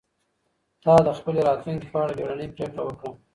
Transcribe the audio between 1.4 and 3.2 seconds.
راتلونکي په اړه بیړنۍ پرېکړه وکړه.